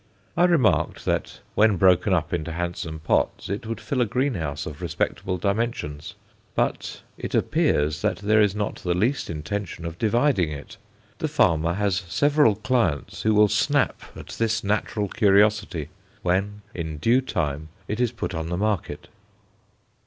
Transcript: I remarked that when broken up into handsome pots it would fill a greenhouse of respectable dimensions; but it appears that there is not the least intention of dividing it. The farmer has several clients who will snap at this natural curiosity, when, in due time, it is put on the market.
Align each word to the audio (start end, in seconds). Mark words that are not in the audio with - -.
I 0.35 0.45
remarked 0.45 1.05
that 1.05 1.41
when 1.53 1.77
broken 1.77 2.11
up 2.11 2.33
into 2.33 2.53
handsome 2.53 3.01
pots 3.01 3.49
it 3.49 3.67
would 3.67 3.79
fill 3.79 4.01
a 4.01 4.05
greenhouse 4.07 4.65
of 4.65 4.81
respectable 4.81 5.37
dimensions; 5.37 6.15
but 6.55 7.03
it 7.19 7.35
appears 7.35 8.01
that 8.01 8.15
there 8.17 8.41
is 8.41 8.55
not 8.55 8.77
the 8.77 8.95
least 8.95 9.29
intention 9.29 9.85
of 9.85 9.99
dividing 9.99 10.49
it. 10.51 10.77
The 11.19 11.27
farmer 11.27 11.73
has 11.73 11.97
several 12.07 12.55
clients 12.55 13.21
who 13.21 13.35
will 13.35 13.47
snap 13.47 14.01
at 14.15 14.29
this 14.29 14.63
natural 14.63 15.07
curiosity, 15.07 15.89
when, 16.23 16.63
in 16.73 16.97
due 16.97 17.21
time, 17.21 17.69
it 17.87 17.99
is 17.99 18.11
put 18.11 18.33
on 18.33 18.47
the 18.49 18.57
market. 18.57 19.07